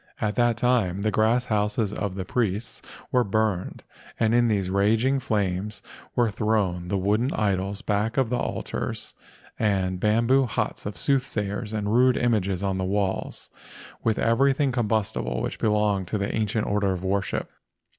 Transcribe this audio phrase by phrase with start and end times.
[0.19, 3.83] At that time the grass houses of the priests were burned
[4.19, 5.83] and in these raging flames
[6.15, 9.13] were thrown the wooden idols back of the altars
[9.59, 13.51] and the bam¬ boo huts of the soothsayers and the rude images on the walls,
[14.03, 17.51] with everything combustible which belonged to the ancient order of worship.